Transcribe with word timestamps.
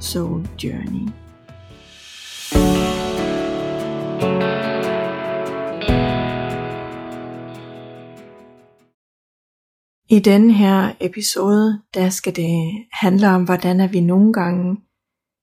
Soul 0.00 0.48
Journey. 0.64 1.08
I 10.08 10.18
denne 10.18 10.52
her 10.52 10.92
episode, 11.00 11.80
der 11.94 12.08
skal 12.10 12.36
det 12.36 12.84
handle 12.92 13.28
om, 13.28 13.44
hvordan 13.44 13.80
at 13.80 13.92
vi 13.92 14.00
nogle 14.00 14.32
gange 14.32 14.76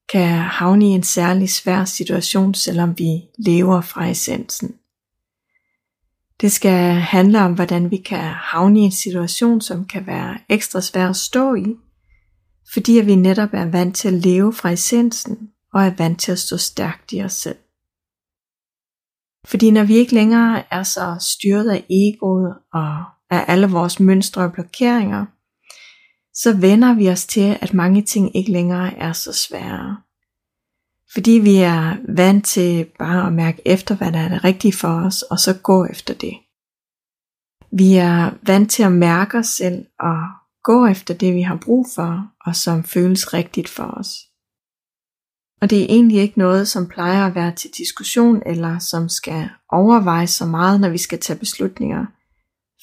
kan 0.09 0.27
havne 0.37 0.85
i 0.85 0.89
en 0.89 1.03
særlig 1.03 1.49
svær 1.49 1.85
situation, 1.85 2.53
selvom 2.53 2.97
vi 2.97 3.21
lever 3.37 3.81
fra 3.81 4.09
essensen. 4.09 4.75
Det 6.41 6.51
skal 6.51 6.93
handle 6.93 7.41
om, 7.41 7.53
hvordan 7.53 7.91
vi 7.91 7.97
kan 7.97 8.23
havne 8.23 8.79
i 8.79 8.83
en 8.83 8.91
situation, 8.91 9.61
som 9.61 9.85
kan 9.85 10.07
være 10.07 10.37
ekstra 10.49 10.81
svær 10.81 11.09
at 11.09 11.15
stå 11.15 11.55
i, 11.55 11.75
fordi 12.73 12.99
at 12.99 13.05
vi 13.05 13.15
netop 13.15 13.49
er 13.53 13.65
vant 13.65 13.95
til 13.95 14.07
at 14.07 14.13
leve 14.13 14.53
fra 14.53 14.69
essensen 14.69 15.49
og 15.73 15.83
er 15.83 15.93
vant 15.97 16.19
til 16.19 16.31
at 16.31 16.39
stå 16.39 16.57
stærkt 16.57 17.11
i 17.11 17.23
os 17.23 17.33
selv. 17.33 17.57
Fordi 19.45 19.71
når 19.71 19.83
vi 19.83 19.95
ikke 19.95 20.13
længere 20.13 20.63
er 20.73 20.83
så 20.83 21.15
styret 21.19 21.69
af 21.69 21.85
egoet 21.89 22.55
og 22.73 23.03
af 23.29 23.45
alle 23.47 23.67
vores 23.67 23.99
mønstre 23.99 24.41
og 24.41 24.53
blokeringer, 24.53 25.25
så 26.33 26.57
vender 26.57 26.93
vi 26.93 27.09
os 27.09 27.25
til, 27.25 27.57
at 27.61 27.73
mange 27.73 28.01
ting 28.01 28.35
ikke 28.35 28.51
længere 28.51 28.97
er 28.97 29.13
så 29.13 29.33
svære. 29.33 29.97
Fordi 31.13 31.31
vi 31.31 31.57
er 31.57 32.13
vant 32.15 32.45
til 32.45 32.85
bare 32.99 33.27
at 33.27 33.33
mærke 33.33 33.61
efter, 33.65 33.95
hvad 33.95 34.11
der 34.11 34.19
er 34.19 34.29
det 34.29 34.43
rigtige 34.43 34.73
for 34.73 35.05
os, 35.05 35.21
og 35.21 35.39
så 35.39 35.59
gå 35.63 35.85
efter 35.85 36.13
det. 36.13 36.33
Vi 37.71 37.95
er 37.95 38.31
vant 38.43 38.71
til 38.71 38.83
at 38.83 38.91
mærke 38.91 39.37
os 39.37 39.47
selv 39.47 39.85
og 39.99 40.17
gå 40.71 40.85
efter 40.85 41.13
det, 41.13 41.33
vi 41.33 41.41
har 41.41 41.59
brug 41.65 41.85
for, 41.95 42.11
og 42.45 42.55
som 42.55 42.83
føles 42.83 43.33
rigtigt 43.33 43.69
for 43.69 43.83
os. 43.83 44.11
Og 45.61 45.69
det 45.69 45.81
er 45.81 45.93
egentlig 45.95 46.21
ikke 46.21 46.39
noget, 46.39 46.67
som 46.67 46.87
plejer 46.87 47.27
at 47.27 47.35
være 47.35 47.55
til 47.55 47.69
diskussion, 47.77 48.41
eller 48.45 48.79
som 48.79 49.09
skal 49.09 49.49
overvejes 49.71 50.29
så 50.29 50.45
meget, 50.45 50.81
når 50.81 50.89
vi 50.89 50.97
skal 50.97 51.19
tage 51.19 51.39
beslutninger, 51.39 52.05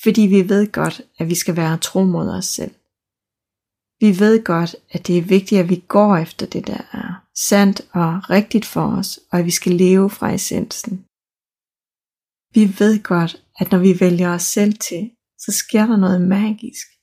fordi 0.02 0.22
vi 0.22 0.48
ved 0.48 0.72
godt, 0.72 1.02
at 1.18 1.28
vi 1.28 1.34
skal 1.34 1.56
være 1.56 1.78
tro 1.78 2.04
mod 2.04 2.28
os 2.28 2.44
selv. 2.44 2.74
Vi 4.00 4.20
ved 4.20 4.44
godt, 4.44 4.76
at 4.90 5.06
det 5.06 5.18
er 5.18 5.22
vigtigt, 5.22 5.60
at 5.60 5.68
vi 5.68 5.84
går 5.88 6.16
efter 6.16 6.46
det, 6.46 6.66
der 6.66 6.82
er 6.92 7.24
sandt 7.48 7.80
og 7.92 8.30
rigtigt 8.30 8.64
for 8.64 8.96
os, 8.98 9.20
og 9.32 9.38
at 9.38 9.44
vi 9.44 9.50
skal 9.50 9.72
leve 9.72 10.10
fra 10.10 10.32
essensen. 10.32 11.04
Vi 12.54 12.64
ved 12.78 13.02
godt, 13.02 13.42
at 13.58 13.70
når 13.70 13.78
vi 13.78 14.00
vælger 14.00 14.30
os 14.34 14.42
selv 14.42 14.74
til, 14.88 15.10
så 15.38 15.52
sker 15.52 15.86
der 15.86 15.96
noget 15.96 16.20
magisk. 16.20 16.93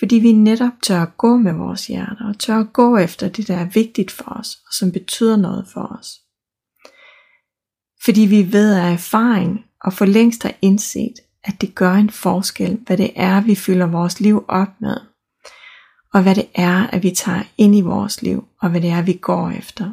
Fordi 0.00 0.16
vi 0.16 0.32
netop 0.32 0.72
tør 0.82 1.02
at 1.02 1.16
gå 1.16 1.36
med 1.36 1.52
vores 1.52 1.86
hjerter, 1.86 2.28
og 2.28 2.38
tør 2.38 2.58
at 2.58 2.72
gå 2.72 2.96
efter 2.96 3.28
det, 3.28 3.48
der 3.48 3.56
er 3.56 3.64
vigtigt 3.64 4.10
for 4.10 4.32
os, 4.38 4.54
og 4.66 4.72
som 4.72 4.92
betyder 4.92 5.36
noget 5.36 5.68
for 5.68 5.98
os. 5.98 6.20
Fordi 8.04 8.20
vi 8.20 8.52
ved 8.52 8.74
af 8.74 8.92
erfaring, 8.92 9.64
og 9.84 9.92
for 9.92 10.04
længst 10.04 10.42
har 10.42 10.54
indset, 10.62 11.14
at 11.44 11.60
det 11.60 11.74
gør 11.74 11.92
en 11.92 12.10
forskel, 12.10 12.80
hvad 12.86 12.96
det 12.96 13.10
er, 13.16 13.40
vi 13.40 13.54
fylder 13.54 13.86
vores 13.86 14.20
liv 14.20 14.44
op 14.48 14.80
med, 14.80 14.96
og 16.14 16.22
hvad 16.22 16.34
det 16.34 16.48
er, 16.54 16.86
at 16.86 17.02
vi 17.02 17.10
tager 17.10 17.42
ind 17.56 17.76
i 17.76 17.80
vores 17.80 18.22
liv, 18.22 18.44
og 18.60 18.70
hvad 18.70 18.80
det 18.80 18.90
er, 18.90 19.02
vi 19.02 19.12
går 19.12 19.50
efter. 19.50 19.84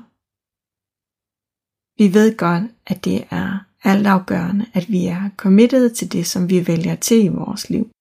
Vi 1.97 2.13
ved 2.13 2.38
godt, 2.38 2.63
at 2.85 3.06
det 3.06 3.28
er 3.29 3.59
altafgørende, 3.84 4.66
at 4.74 4.89
vi 4.89 5.06
er 5.06 5.29
committed 5.38 5.89
til 5.89 6.12
det, 6.12 6.28
som 6.28 6.50
vi 6.50 6.68
vælger 6.68 6.95
til 6.95 7.24
i 7.25 7.28
vores 7.28 7.69
liv 7.69 7.91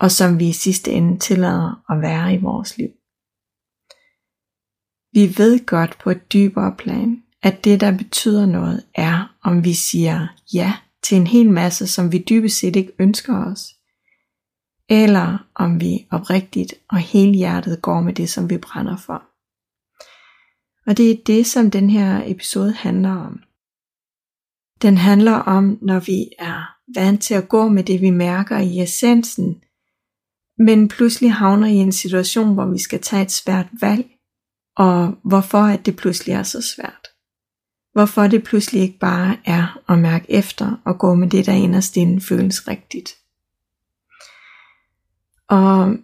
og 0.00 0.10
som 0.10 0.38
vi 0.38 0.48
i 0.48 0.52
sidste 0.52 0.92
ende 0.92 1.18
tillader 1.18 1.84
at 1.90 2.00
være 2.00 2.34
i 2.34 2.40
vores 2.40 2.78
liv. 2.78 2.88
Vi 5.12 5.38
ved 5.38 5.66
godt 5.66 5.98
på 5.98 6.10
et 6.10 6.32
dybere 6.32 6.74
plan, 6.78 7.22
at 7.42 7.64
det 7.64 7.80
der 7.80 7.98
betyder 7.98 8.46
noget 8.46 8.84
er, 8.94 9.36
om 9.42 9.64
vi 9.64 9.74
siger 9.74 10.26
ja 10.54 10.74
til 11.02 11.16
en 11.16 11.26
hel 11.26 11.50
masse, 11.50 11.86
som 11.86 12.12
vi 12.12 12.24
dybest 12.28 12.58
set 12.58 12.76
ikke 12.76 12.92
ønsker 12.98 13.44
os, 13.44 13.74
eller 14.88 15.48
om 15.54 15.80
vi 15.80 16.06
oprigtigt 16.10 16.74
og 16.88 16.98
helhjertet 16.98 17.82
går 17.82 18.00
med 18.00 18.12
det, 18.12 18.30
som 18.30 18.50
vi 18.50 18.58
brænder 18.58 18.96
for. 18.96 19.22
Og 20.86 20.96
det 20.96 21.10
er 21.10 21.16
det, 21.26 21.46
som 21.46 21.70
den 21.70 21.90
her 21.90 22.22
episode 22.26 22.72
handler 22.72 23.10
om. 23.10 23.40
Den 24.82 24.96
handler 24.96 25.32
om, 25.32 25.78
når 25.82 26.00
vi 26.00 26.30
er 26.38 26.76
vant 26.94 27.22
til 27.22 27.34
at 27.34 27.48
gå 27.48 27.68
med 27.68 27.84
det, 27.84 28.00
vi 28.00 28.10
mærker 28.10 28.58
i 28.58 28.80
essensen, 28.82 29.62
men 30.58 30.88
pludselig 30.88 31.32
havner 31.32 31.66
i 31.66 31.74
en 31.74 31.92
situation, 31.92 32.54
hvor 32.54 32.66
vi 32.66 32.78
skal 32.78 33.00
tage 33.00 33.22
et 33.22 33.30
svært 33.30 33.66
valg, 33.80 34.06
og 34.76 35.14
hvorfor 35.24 35.58
at 35.58 35.86
det 35.86 35.96
pludselig 35.96 36.32
er 36.32 36.42
så 36.42 36.62
svært. 36.62 37.08
Hvorfor 37.92 38.26
det 38.26 38.44
pludselig 38.44 38.82
ikke 38.82 38.98
bare 38.98 39.36
er 39.44 39.82
at 39.88 39.98
mærke 39.98 40.30
efter 40.32 40.80
og 40.84 40.98
gå 40.98 41.14
med 41.14 41.30
det, 41.30 41.46
der 41.46 41.52
inderst 41.52 41.96
inde 41.96 42.20
føles 42.20 42.68
rigtigt. 42.68 43.14
Og 45.48 45.96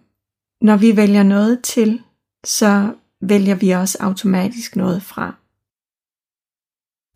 når 0.61 0.77
vi 0.77 0.97
vælger 0.97 1.23
noget 1.23 1.63
til, 1.63 2.01
så 2.45 2.93
vælger 3.21 3.55
vi 3.55 3.69
også 3.69 3.97
automatisk 4.01 4.75
noget 4.75 5.03
fra. 5.03 5.35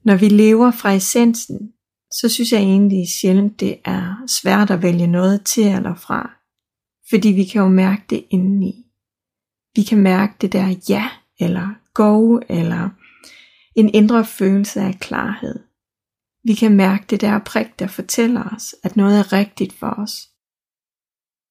Når 0.04 0.16
vi 0.16 0.30
lever 0.30 0.72
fra 0.72 0.94
essensen, 0.94 1.74
så 2.12 2.30
synes 2.30 2.52
jeg 2.52 2.62
egentlig 2.62 3.08
sjældent, 3.22 3.60
det 3.60 3.80
er 3.86 4.24
svært 4.28 4.72
at 4.72 4.82
vælge 4.82 5.08
noget 5.08 5.46
til 5.46 5.68
eller 5.68 5.96
fra. 5.96 6.39
Fordi 7.10 7.30
vi 7.30 7.44
kan 7.46 7.62
jo 7.62 7.68
mærke 7.68 8.04
det 8.10 8.26
indeni. 8.30 8.86
Vi 9.76 9.84
kan 9.84 9.98
mærke 9.98 10.34
det 10.42 10.54
der 10.54 10.76
ja, 10.90 11.10
eller 11.40 11.70
go, 11.94 12.40
eller 12.50 12.90
en 13.76 13.90
indre 13.94 14.26
følelse 14.26 14.82
af 14.82 15.00
klarhed. 15.00 15.60
Vi 16.44 16.54
kan 16.54 16.76
mærke 16.76 17.06
det 17.10 17.22
der 17.22 17.40
prik, 17.40 17.80
der 17.80 17.88
fortæller 17.88 18.56
os, 18.56 18.76
at 18.84 18.96
noget 18.96 19.20
er 19.20 19.34
rigtigt 19.34 19.74
for 19.74 19.90
os. 19.90 20.30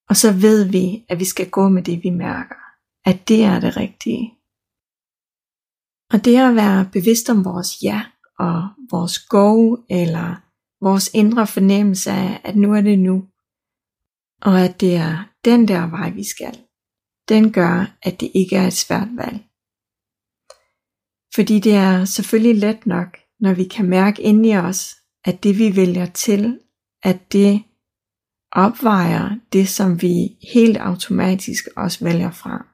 Og 0.09 0.17
så 0.17 0.33
ved 0.33 0.71
vi, 0.71 1.05
at 1.09 1.19
vi 1.19 1.25
skal 1.25 1.51
gå 1.51 1.69
med 1.69 1.83
det, 1.83 2.03
vi 2.03 2.11
mærker. 2.11 2.55
At 3.05 3.29
det 3.29 3.45
er 3.45 3.61
det 3.61 3.77
rigtige. 3.77 4.35
Og 6.13 6.25
det 6.25 6.37
at 6.37 6.55
være 6.55 6.89
bevidst 6.93 7.31
om 7.31 7.45
vores 7.45 7.83
ja 7.83 8.03
og 8.39 8.69
vores 8.91 9.19
go, 9.19 9.77
eller 9.91 10.43
vores 10.85 11.11
indre 11.15 11.47
fornemmelse 11.47 12.11
af, 12.11 12.41
at 12.45 12.57
nu 12.57 12.75
er 12.75 12.81
det 12.81 12.99
nu, 12.99 13.29
og 14.43 14.61
at 14.61 14.81
det 14.81 14.97
er 14.97 15.25
den 15.45 15.69
der 15.69 15.87
vej, 15.87 16.11
vi 16.11 16.25
skal, 16.25 16.59
den 17.29 17.53
gør, 17.53 17.97
at 18.03 18.21
det 18.21 18.31
ikke 18.35 18.57
er 18.57 18.67
et 18.67 18.73
svært 18.73 19.09
valg. 19.17 19.39
Fordi 21.35 21.61
det 21.61 21.75
er 21.75 22.05
selvfølgelig 22.05 22.57
let 22.61 22.87
nok, 22.87 23.19
når 23.41 23.55
vi 23.55 23.65
kan 23.65 23.89
mærke 23.89 24.23
ind 24.23 24.47
i 24.47 24.57
os, 24.57 24.97
at 25.25 25.43
det 25.43 25.59
vi 25.59 25.77
vælger 25.77 26.07
til, 26.07 26.61
at 27.03 27.33
det 27.33 27.63
opvejer 28.53 29.37
det, 29.53 29.69
som 29.69 30.03
vi 30.03 30.37
helt 30.55 30.77
automatisk 30.77 31.65
også 31.77 32.05
vælger 32.05 32.31
fra. 32.31 32.67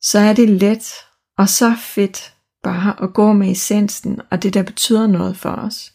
Så 0.00 0.18
er 0.18 0.32
det 0.32 0.48
let 0.48 0.94
og 1.38 1.48
så 1.48 1.76
fedt 1.78 2.34
bare 2.62 3.02
at 3.02 3.14
gå 3.14 3.32
med 3.32 3.50
essensen 3.50 4.20
og 4.30 4.42
det, 4.42 4.54
der 4.54 4.62
betyder 4.62 5.06
noget 5.06 5.36
for 5.36 5.50
os. 5.50 5.93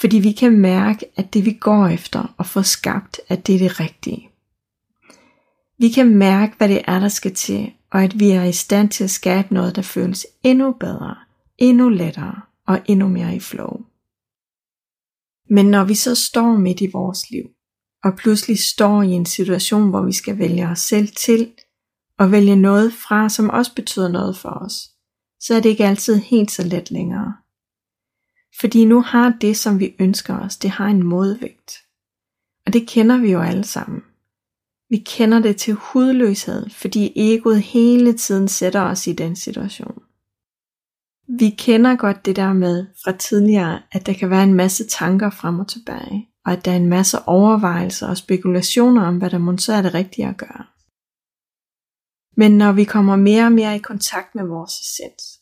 Fordi 0.00 0.18
vi 0.18 0.32
kan 0.32 0.60
mærke, 0.60 1.06
at 1.16 1.34
det 1.34 1.44
vi 1.44 1.52
går 1.52 1.86
efter 1.86 2.34
og 2.36 2.46
får 2.46 2.62
skabt, 2.62 3.20
at 3.28 3.46
det 3.46 3.54
er 3.54 3.58
det 3.58 3.80
rigtige. 3.80 4.30
Vi 5.78 5.88
kan 5.88 6.16
mærke, 6.16 6.56
hvad 6.58 6.68
det 6.68 6.82
er, 6.86 7.00
der 7.00 7.08
skal 7.08 7.34
til, 7.34 7.72
og 7.92 8.02
at 8.02 8.20
vi 8.20 8.30
er 8.30 8.44
i 8.44 8.52
stand 8.52 8.88
til 8.88 9.04
at 9.04 9.10
skabe 9.10 9.54
noget, 9.54 9.76
der 9.76 9.82
føles 9.82 10.26
endnu 10.42 10.72
bedre, 10.72 11.16
endnu 11.58 11.88
lettere 11.88 12.40
og 12.66 12.80
endnu 12.86 13.08
mere 13.08 13.36
i 13.36 13.40
flow. 13.40 13.84
Men 15.50 15.66
når 15.66 15.84
vi 15.84 15.94
så 15.94 16.14
står 16.14 16.56
midt 16.56 16.80
i 16.80 16.90
vores 16.92 17.30
liv, 17.30 17.44
og 18.04 18.16
pludselig 18.16 18.58
står 18.58 19.02
i 19.02 19.10
en 19.10 19.26
situation, 19.26 19.90
hvor 19.90 20.02
vi 20.02 20.12
skal 20.12 20.38
vælge 20.38 20.68
os 20.68 20.78
selv 20.78 21.08
til, 21.08 21.52
og 22.18 22.32
vælge 22.32 22.56
noget 22.56 22.92
fra, 22.92 23.28
som 23.28 23.50
også 23.50 23.74
betyder 23.74 24.08
noget 24.08 24.36
for 24.36 24.48
os, 24.48 24.90
så 25.40 25.54
er 25.54 25.60
det 25.60 25.68
ikke 25.68 25.86
altid 25.86 26.16
helt 26.16 26.50
så 26.50 26.62
let 26.62 26.90
længere. 26.90 27.34
Fordi 28.60 28.84
nu 28.84 29.00
har 29.02 29.36
det, 29.40 29.56
som 29.56 29.80
vi 29.80 29.94
ønsker 29.98 30.38
os, 30.38 30.56
det 30.56 30.70
har 30.70 30.86
en 30.86 31.02
modvægt. 31.02 31.72
Og 32.66 32.72
det 32.72 32.88
kender 32.88 33.18
vi 33.18 33.32
jo 33.32 33.40
alle 33.40 33.64
sammen. 33.64 34.02
Vi 34.90 34.96
kender 35.06 35.40
det 35.40 35.56
til 35.56 35.74
hudløshed, 35.74 36.70
fordi 36.70 37.12
egoet 37.16 37.62
hele 37.62 38.12
tiden 38.12 38.48
sætter 38.48 38.80
os 38.80 39.06
i 39.06 39.12
den 39.12 39.36
situation. 39.36 40.02
vi 41.28 41.50
kender 41.50 41.96
godt 41.96 42.26
det 42.26 42.36
der 42.36 42.52
med 42.52 42.86
fra 43.04 43.12
tidligere, 43.12 43.82
at 43.92 44.06
der 44.06 44.12
kan 44.12 44.30
være 44.30 44.42
en 44.42 44.54
masse 44.54 44.86
tanker 44.86 45.30
frem 45.30 45.58
og 45.58 45.68
tilbage, 45.68 46.28
og 46.44 46.52
at 46.52 46.64
der 46.64 46.72
er 46.72 46.76
en 46.76 46.88
masse 46.88 47.18
overvejelser 47.28 48.08
og 48.08 48.16
spekulationer 48.16 49.02
om, 49.02 49.18
hvad 49.18 49.30
der 49.30 49.38
måske 49.38 49.72
er 49.72 49.82
det 49.82 49.94
rigtige 49.94 50.28
at 50.28 50.36
gøre. 50.36 50.64
Men 52.36 52.58
når 52.58 52.72
vi 52.72 52.84
kommer 52.84 53.16
mere 53.16 53.44
og 53.44 53.52
mere 53.52 53.76
i 53.76 53.78
kontakt 53.78 54.34
med 54.34 54.44
vores 54.44 54.72
essens, 54.80 55.40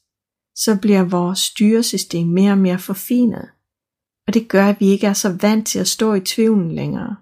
så 0.56 0.79
bliver 0.83 1.03
vores 1.03 1.39
styresystem 1.39 2.27
mere 2.27 2.53
og 2.53 2.59
mere 2.59 2.79
forfinet, 2.79 3.49
og 4.27 4.35
det 4.35 4.49
gør, 4.49 4.69
at 4.69 4.81
vi 4.81 4.87
ikke 4.87 5.06
er 5.06 5.12
så 5.12 5.39
vant 5.41 5.67
til 5.67 5.79
at 5.79 5.89
stå 5.89 6.15
i 6.15 6.21
tvivlen 6.21 6.75
længere. 6.75 7.17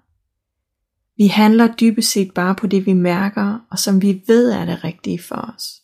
Vi 1.17 1.27
handler 1.27 1.75
dybest 1.75 2.11
set 2.13 2.35
bare 2.35 2.55
på 2.55 2.67
det, 2.67 2.87
vi 2.87 2.93
mærker, 2.93 3.59
og 3.71 3.79
som 3.79 4.03
vi 4.03 4.23
ved 4.27 4.51
er 4.51 4.65
det 4.65 4.85
rigtige 4.85 5.23
for 5.23 5.55
os. 5.57 5.83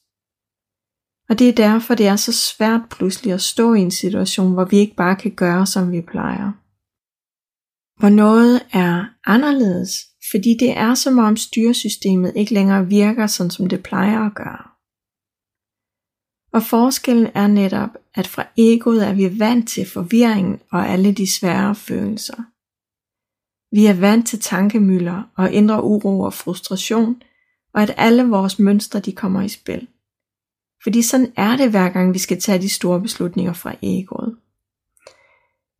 Og 1.28 1.38
det 1.38 1.48
er 1.48 1.52
derfor, 1.52 1.94
det 1.94 2.06
er 2.06 2.16
så 2.16 2.32
svært 2.32 2.80
pludselig 2.90 3.32
at 3.32 3.40
stå 3.40 3.74
i 3.74 3.80
en 3.80 3.90
situation, 3.90 4.52
hvor 4.52 4.64
vi 4.64 4.76
ikke 4.76 4.96
bare 4.96 5.16
kan 5.16 5.30
gøre, 5.30 5.66
som 5.66 5.92
vi 5.92 6.00
plejer. 6.00 6.52
Hvor 8.00 8.08
noget 8.08 8.62
er 8.72 9.04
anderledes, 9.26 9.90
fordi 10.30 10.56
det 10.60 10.76
er 10.76 10.94
som 10.94 11.18
om 11.18 11.36
styresystemet 11.36 12.32
ikke 12.36 12.54
længere 12.54 12.86
virker 12.86 13.26
sådan, 13.26 13.50
som 13.50 13.66
det 13.66 13.82
plejer 13.82 14.20
at 14.20 14.34
gøre. 14.34 14.67
Og 16.52 16.62
forskellen 16.62 17.28
er 17.34 17.46
netop, 17.46 17.90
at 18.14 18.26
fra 18.26 18.46
egoet 18.56 19.06
er 19.06 19.12
vi 19.12 19.38
vant 19.38 19.68
til 19.68 19.86
forvirringen 19.86 20.60
og 20.70 20.88
alle 20.88 21.12
de 21.12 21.32
svære 21.32 21.74
følelser. 21.74 22.42
Vi 23.74 23.86
er 23.86 23.94
vant 23.94 24.26
til 24.26 24.40
tankemøller 24.40 25.22
og 25.36 25.52
indre 25.52 25.84
uro 25.84 26.20
og 26.20 26.34
frustration, 26.34 27.22
og 27.74 27.82
at 27.82 27.94
alle 27.96 28.28
vores 28.28 28.58
mønstre 28.58 29.00
de 29.00 29.12
kommer 29.12 29.42
i 29.42 29.48
spil. 29.48 29.88
Fordi 30.82 31.02
sådan 31.02 31.32
er 31.36 31.56
det 31.56 31.70
hver 31.70 31.88
gang 31.88 32.14
vi 32.14 32.18
skal 32.18 32.40
tage 32.40 32.62
de 32.62 32.68
store 32.68 33.00
beslutninger 33.00 33.52
fra 33.52 33.74
egoet. 33.82 34.36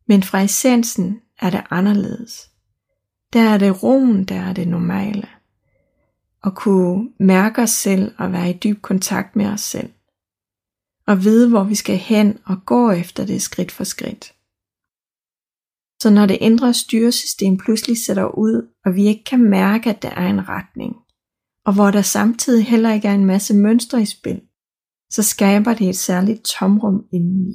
Men 0.07 0.23
fra 0.23 0.41
essensen 0.41 1.21
er 1.41 1.49
det 1.49 1.63
anderledes. 1.69 2.49
Der 3.33 3.41
er 3.41 3.57
det 3.57 3.83
roen, 3.83 4.23
der 4.25 4.35
er 4.35 4.53
det 4.53 4.67
normale. 4.67 5.27
At 6.43 6.55
kunne 6.55 7.09
mærke 7.19 7.61
os 7.61 7.69
selv 7.69 8.13
og 8.17 8.31
være 8.31 8.49
i 8.49 8.53
dyb 8.53 8.81
kontakt 8.81 9.35
med 9.35 9.45
os 9.45 9.61
selv. 9.61 9.89
Og 11.09 11.23
vide, 11.23 11.49
hvor 11.49 11.63
vi 11.63 11.75
skal 11.75 11.97
hen 11.97 12.39
og 12.45 12.57
gå 12.65 12.91
efter 12.91 13.25
det 13.25 13.41
skridt 13.41 13.71
for 13.71 13.83
skridt. 13.83 14.25
Så 16.01 16.09
når 16.09 16.25
det 16.25 16.37
indre 16.41 16.73
styresystem 16.73 17.57
pludselig 17.57 17.97
sætter 18.05 18.25
ud, 18.25 18.73
og 18.85 18.95
vi 18.95 19.07
ikke 19.07 19.23
kan 19.23 19.49
mærke, 19.49 19.89
at 19.89 20.01
der 20.01 20.09
er 20.09 20.27
en 20.27 20.49
retning, 20.49 20.95
og 21.65 21.73
hvor 21.73 21.91
der 21.91 22.01
samtidig 22.01 22.65
heller 22.65 22.93
ikke 22.93 23.07
er 23.07 23.13
en 23.13 23.25
masse 23.25 23.55
mønstre 23.55 24.01
i 24.01 24.05
spil, 24.05 24.41
så 25.11 25.23
skaber 25.23 25.73
det 25.73 25.89
et 25.89 25.97
særligt 25.97 26.43
tomrum 26.43 27.05
indeni. 27.13 27.53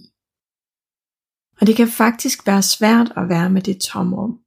Og 1.61 1.67
det 1.67 1.77
kan 1.77 1.89
faktisk 1.89 2.47
være 2.47 2.63
svært 2.63 3.13
at 3.17 3.29
være 3.29 3.51
med 3.51 3.63
det 3.63 3.81
tomrum. 3.81 4.39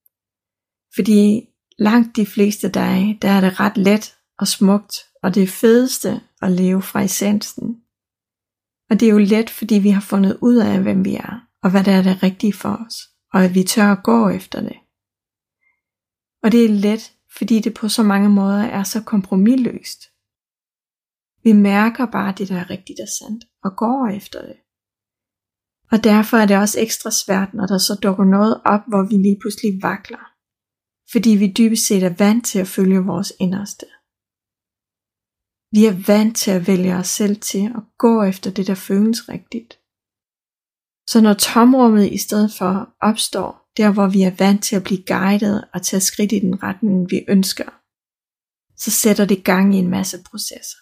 Fordi 0.96 1.48
langt 1.80 2.16
de 2.16 2.26
fleste 2.26 2.70
dage, 2.70 3.18
der 3.22 3.30
er 3.30 3.42
det 3.42 3.60
ret 3.60 3.78
let 3.78 4.16
og 4.40 4.48
smukt, 4.48 4.96
og 5.24 5.36
det 5.36 5.50
fedeste 5.50 6.22
at 6.42 6.52
leve 6.52 6.82
fra 6.82 7.02
essensen. 7.02 7.82
Og 8.90 9.00
det 9.00 9.08
er 9.08 9.12
jo 9.12 9.18
let, 9.18 9.50
fordi 9.50 9.76
vi 9.76 9.90
har 9.90 10.02
fundet 10.02 10.38
ud 10.42 10.56
af, 10.56 10.82
hvem 10.82 11.06
vi 11.06 11.16
er, 11.16 11.48
og 11.64 11.72
hvad 11.72 11.84
der 11.84 11.92
er 11.92 12.04
det 12.04 12.24
rigtige 12.24 12.54
for 12.54 12.86
os, 12.86 12.96
og 13.34 13.44
at 13.44 13.56
vi 13.56 13.64
tør 13.64 13.92
at 13.92 14.04
gå 14.04 14.30
efter 14.30 14.62
det. 14.62 14.78
Og 16.44 16.52
det 16.52 16.66
er 16.66 16.70
let, 16.70 17.14
fordi 17.38 17.60
det 17.60 17.74
på 17.74 17.90
så 17.90 18.04
mange 18.04 18.30
måder 18.30 18.64
er 18.64 18.84
så 18.84 19.04
kompromilløst. 19.04 20.04
Vi 21.44 21.54
mærker 21.54 22.06
bare 22.06 22.34
det, 22.38 22.50
der 22.50 22.56
er 22.56 22.70
rigtigt 22.70 23.00
og 23.00 23.08
sandt, 23.08 23.46
og 23.64 23.72
går 23.78 24.08
efter 24.08 24.42
det. 24.42 24.56
Og 25.92 26.04
derfor 26.04 26.38
er 26.38 26.46
det 26.46 26.58
også 26.58 26.80
ekstra 26.80 27.12
svært, 27.12 27.54
når 27.54 27.66
der 27.66 27.78
så 27.78 28.00
dukker 28.04 28.26
noget 28.26 28.62
op, 28.66 28.82
hvor 28.88 29.04
vi 29.10 29.16
lige 29.18 29.38
pludselig 29.42 29.80
vakler. 29.82 30.26
Fordi 31.12 31.30
vi 31.30 31.54
dybest 31.58 31.88
set 31.88 32.04
er 32.04 32.14
vant 32.18 32.46
til 32.46 32.60
at 32.60 32.68
følge 32.68 33.00
vores 33.00 33.34
inderste. 33.40 33.86
Vi 35.78 35.86
er 35.86 36.04
vant 36.08 36.38
til 36.38 36.52
at 36.52 36.68
vælge 36.68 36.96
os 36.96 37.08
selv 37.08 37.36
til 37.42 37.66
at 37.76 37.84
gå 37.98 38.24
efter 38.24 38.52
det, 38.52 38.68
der 38.68 38.76
føles 38.76 39.30
rigtigt. 39.30 39.80
Så 41.10 41.22
når 41.22 41.34
tomrummet 41.34 42.12
i 42.12 42.18
stedet 42.18 42.52
for 42.58 42.90
opstår, 43.02 43.50
der 43.78 43.94
hvor 43.94 44.08
vi 44.08 44.22
er 44.24 44.36
vant 44.40 44.64
til 44.64 44.76
at 44.76 44.84
blive 44.84 45.04
guidet 45.08 45.68
og 45.74 45.82
tage 45.82 46.00
skridt 46.00 46.32
i 46.32 46.40
den 46.40 46.64
retning, 46.64 47.12
vi 47.12 47.26
ønsker, 47.28 47.70
så 48.84 48.92
sætter 48.92 49.26
det 49.26 49.44
gang 49.44 49.76
i 49.76 49.78
en 49.78 49.90
masse 49.90 50.18
processer. 50.30 50.82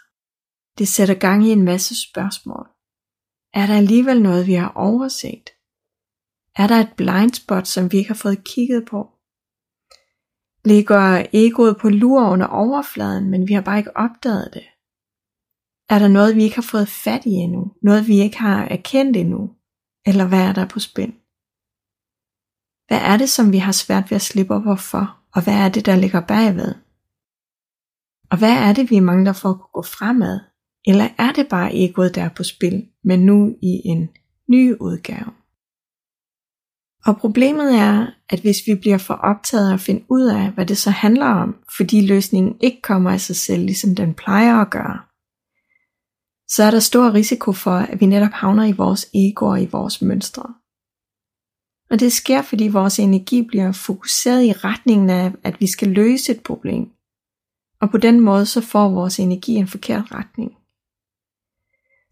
Det 0.77 0.88
sætter 0.88 1.15
gang 1.15 1.47
i 1.47 1.50
en 1.50 1.63
masse 1.63 1.94
spørgsmål. 2.09 2.68
Er 3.53 3.65
der 3.65 3.77
alligevel 3.77 4.21
noget, 4.21 4.47
vi 4.47 4.53
har 4.53 4.71
overset? 4.75 5.50
Er 6.56 6.68
der 6.68 6.75
et 6.75 6.94
blind 6.97 7.33
spot, 7.33 7.68
som 7.68 7.92
vi 7.92 7.97
ikke 7.97 8.09
har 8.09 8.24
fået 8.25 8.44
kigget 8.44 8.86
på? 8.86 9.00
Ligger 10.65 11.25
egoet 11.33 11.77
på 11.81 11.89
lur 11.89 12.30
under 12.30 12.47
overfladen, 12.47 13.30
men 13.30 13.47
vi 13.47 13.53
har 13.53 13.62
bare 13.62 13.77
ikke 13.77 13.97
opdaget 13.97 14.53
det? 14.53 14.65
Er 15.90 16.00
der 16.00 16.08
noget, 16.08 16.36
vi 16.36 16.44
ikke 16.44 16.56
har 16.56 16.70
fået 16.72 16.88
fat 16.88 17.26
i 17.26 17.30
endnu? 17.30 17.72
Noget, 17.82 18.08
vi 18.08 18.20
ikke 18.20 18.38
har 18.38 18.64
erkendt 18.64 19.18
endnu? 19.18 19.50
Eller 20.06 20.28
hvad 20.28 20.42
er 20.50 20.54
der 20.54 20.68
på 20.68 20.80
spil? 20.80 21.14
Hvad 22.88 23.02
er 23.12 23.18
det, 23.18 23.30
som 23.30 23.52
vi 23.52 23.58
har 23.58 23.72
svært 23.72 24.12
ved 24.12 24.16
at 24.16 24.22
slippe 24.22 24.54
op 24.54 24.80
for? 24.80 25.20
Og 25.36 25.44
hvad 25.44 25.54
er 25.54 25.70
det, 25.70 25.86
der 25.86 25.96
ligger 25.96 26.22
bagved? 26.22 26.76
Og 28.32 28.38
hvad 28.38 28.58
er 28.68 28.74
det, 28.74 28.90
vi 28.90 29.00
mangler 29.00 29.34
for 29.34 29.50
at 29.50 29.56
kunne 29.56 29.74
gå 29.74 29.82
fremad? 29.82 30.40
Eller 30.88 31.08
er 31.18 31.32
det 31.32 31.48
bare 31.50 31.76
egoet, 31.76 32.16
der 32.16 32.24
er 32.24 32.30
på 32.30 32.44
spil, 32.44 32.88
men 33.04 33.26
nu 33.26 33.58
i 33.62 33.81
en 33.86 34.10
ny 34.50 34.76
udgave? 34.80 35.31
Og 37.06 37.18
problemet 37.18 37.76
er, 37.76 38.08
at 38.30 38.40
hvis 38.40 38.58
vi 38.68 38.76
bliver 38.76 38.98
for 38.98 39.14
optaget 39.14 39.70
af 39.70 39.74
at 39.74 39.80
finde 39.80 40.06
ud 40.10 40.26
af, 40.26 40.52
hvad 40.52 40.66
det 40.66 40.78
så 40.78 40.90
handler 40.90 41.26
om, 41.26 41.56
fordi 41.78 42.08
løsningen 42.08 42.58
ikke 42.62 42.81
kommer 42.81 43.12
af 43.12 43.22
sig 43.22 43.36
selv, 43.36 43.66
ligesom 43.66 43.96
den 43.96 44.14
plejer 44.14 44.56
at 44.62 44.70
gøre, 44.70 45.00
så 46.47 46.63
er 46.63 46.71
der 46.71 46.80
stor 46.80 47.13
risiko 47.13 47.51
for, 47.51 47.71
at 47.75 48.01
vi 48.01 48.06
netop 48.06 48.31
havner 48.31 48.63
i 48.65 48.71
vores 48.71 49.07
ego 49.13 49.45
og 49.45 49.62
i 49.62 49.65
vores 49.71 50.01
mønstre. 50.01 50.53
Og 51.89 52.00
det 52.00 52.12
sker, 52.12 52.42
fordi 52.42 52.68
vores 52.68 53.00
energi 53.00 53.42
bliver 53.42 53.71
fokuseret 53.71 54.44
i 54.44 54.51
retningen 54.51 55.09
af, 55.09 55.31
at 55.44 55.62
vi 55.62 55.68
skal 55.68 55.88
løse 55.88 56.31
et 56.31 56.44
problem. 56.44 56.89
Og 57.81 57.89
på 57.92 57.97
den 57.97 58.19
måde 58.19 58.45
så 58.45 58.61
får 58.61 58.90
vores 58.90 59.19
energi 59.19 59.54
en 59.56 59.68
forkert 59.68 60.11
retning 60.11 60.52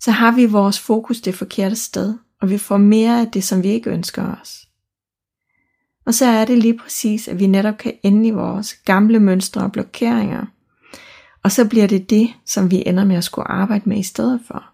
så 0.03 0.11
har 0.11 0.31
vi 0.31 0.45
vores 0.45 0.79
fokus 0.79 1.21
det 1.21 1.35
forkerte 1.35 1.75
sted, 1.75 2.17
og 2.41 2.49
vi 2.49 2.57
får 2.57 2.77
mere 2.77 3.21
af 3.21 3.31
det, 3.31 3.43
som 3.43 3.63
vi 3.63 3.67
ikke 3.67 3.89
ønsker 3.89 4.35
os. 4.41 4.67
Og 6.05 6.13
så 6.13 6.25
er 6.25 6.45
det 6.45 6.57
lige 6.57 6.77
præcis, 6.77 7.27
at 7.27 7.39
vi 7.39 7.47
netop 7.47 7.77
kan 7.77 7.93
ende 8.03 8.27
i 8.27 8.31
vores 8.31 8.73
gamle 8.73 9.19
mønstre 9.19 9.61
og 9.61 9.71
blokeringer, 9.71 10.45
og 11.43 11.51
så 11.51 11.69
bliver 11.69 11.87
det 11.87 12.09
det, 12.09 12.33
som 12.45 12.71
vi 12.71 12.83
ender 12.85 13.05
med 13.05 13.15
at 13.15 13.23
skulle 13.23 13.51
arbejde 13.51 13.89
med 13.89 13.97
i 13.97 14.03
stedet 14.03 14.41
for. 14.47 14.65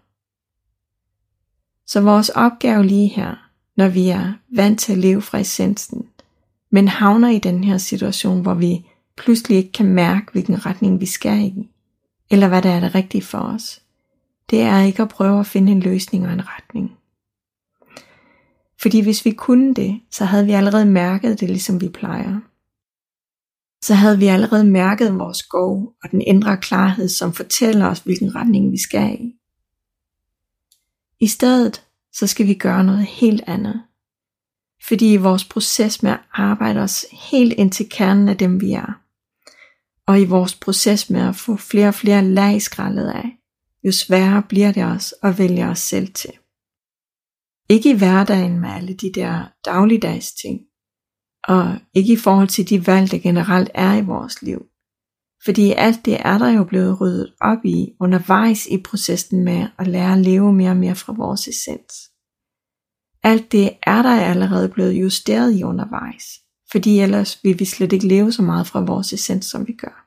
Så 1.86 2.00
vores 2.00 2.28
opgave 2.28 2.86
lige 2.86 3.08
her, 3.08 3.50
når 3.76 3.88
vi 3.88 4.08
er 4.08 4.32
vant 4.56 4.80
til 4.80 4.92
at 4.92 4.98
leve 4.98 5.22
fra 5.22 5.38
essensen, 5.38 6.06
men 6.70 6.88
havner 6.88 7.28
i 7.28 7.38
den 7.38 7.64
her 7.64 7.78
situation, 7.78 8.42
hvor 8.42 8.54
vi 8.54 8.86
pludselig 9.16 9.58
ikke 9.58 9.72
kan 9.72 9.86
mærke, 9.86 10.32
hvilken 10.32 10.66
retning 10.66 11.00
vi 11.00 11.06
skal 11.06 11.38
i, 11.38 11.70
eller 12.30 12.48
hvad 12.48 12.62
der 12.62 12.70
er 12.70 12.80
det 12.80 12.94
rigtige 12.94 13.22
for 13.22 13.38
os, 13.38 13.82
det 14.50 14.60
er 14.60 14.80
ikke 14.80 15.02
at 15.02 15.08
prøve 15.08 15.40
at 15.40 15.46
finde 15.46 15.72
en 15.72 15.80
løsning 15.80 16.26
og 16.26 16.32
en 16.32 16.48
retning. 16.48 16.96
Fordi 18.80 19.00
hvis 19.00 19.24
vi 19.24 19.30
kunne 19.30 19.74
det, 19.74 20.00
så 20.10 20.24
havde 20.24 20.46
vi 20.46 20.52
allerede 20.52 20.86
mærket 20.86 21.40
det, 21.40 21.48
ligesom 21.48 21.80
vi 21.80 21.88
plejer. 21.88 22.40
Så 23.82 23.94
havde 23.94 24.18
vi 24.18 24.26
allerede 24.26 24.64
mærket 24.64 25.18
vores 25.18 25.42
go 25.42 25.86
og 26.02 26.10
den 26.10 26.20
indre 26.20 26.56
klarhed, 26.56 27.08
som 27.08 27.32
fortæller 27.32 27.86
os, 27.86 27.98
hvilken 27.98 28.34
retning 28.34 28.72
vi 28.72 28.78
skal 28.78 29.14
i. 29.20 29.32
I 31.20 31.26
stedet, 31.26 31.86
så 32.12 32.26
skal 32.26 32.46
vi 32.46 32.54
gøre 32.54 32.84
noget 32.84 33.06
helt 33.06 33.42
andet. 33.46 33.82
Fordi 34.88 35.12
i 35.12 35.16
vores 35.16 35.44
proces 35.44 36.02
med 36.02 36.10
at 36.10 36.20
arbejde 36.32 36.80
os 36.80 37.06
helt 37.30 37.52
ind 37.52 37.72
til 37.72 37.88
kernen 37.90 38.28
af 38.28 38.36
dem 38.36 38.60
vi 38.60 38.72
er, 38.72 39.00
og 40.06 40.20
i 40.20 40.24
vores 40.24 40.54
proces 40.54 41.10
med 41.10 41.20
at 41.20 41.36
få 41.36 41.56
flere 41.56 41.88
og 41.88 41.94
flere 41.94 42.24
lag 42.24 42.62
skrællet 42.62 43.08
af, 43.08 43.36
jo 43.84 43.92
sværere 43.92 44.42
bliver 44.48 44.72
det 44.72 44.84
os 44.84 45.14
at 45.22 45.38
vælge 45.38 45.66
os 45.66 45.78
selv 45.78 46.12
til. 46.12 46.32
Ikke 47.68 47.90
i 47.90 47.98
hverdagen 47.98 48.60
med 48.60 48.68
alle 48.70 48.94
de 48.94 49.12
der 49.14 49.52
dagligdags 49.64 50.32
ting, 50.32 50.60
og 51.44 51.78
ikke 51.94 52.12
i 52.12 52.16
forhold 52.16 52.48
til 52.48 52.68
de 52.68 52.86
valg, 52.86 53.10
der 53.10 53.18
generelt 53.18 53.70
er 53.74 53.94
i 53.94 54.04
vores 54.04 54.42
liv. 54.42 54.66
Fordi 55.44 55.72
alt 55.72 56.04
det 56.04 56.16
er 56.20 56.38
der 56.38 56.50
jo 56.50 56.64
blevet 56.64 57.00
ryddet 57.00 57.34
op 57.40 57.64
i 57.64 57.92
undervejs 58.00 58.66
i 58.66 58.82
processen 58.82 59.44
med 59.44 59.68
at 59.78 59.86
lære 59.86 60.12
at 60.12 60.18
leve 60.18 60.52
mere 60.52 60.70
og 60.70 60.76
mere 60.76 60.94
fra 60.94 61.12
vores 61.12 61.48
essens. 61.48 61.94
Alt 63.22 63.52
det 63.52 63.70
er 63.82 64.02
der 64.02 64.20
allerede 64.20 64.68
blevet 64.68 64.92
justeret 64.92 65.54
i 65.54 65.62
undervejs, 65.62 66.24
fordi 66.70 67.00
ellers 67.00 67.40
vil 67.44 67.58
vi 67.58 67.64
slet 67.64 67.92
ikke 67.92 68.08
leve 68.08 68.32
så 68.32 68.42
meget 68.42 68.66
fra 68.66 68.80
vores 68.80 69.12
essens, 69.12 69.46
som 69.46 69.66
vi 69.66 69.72
gør. 69.72 70.06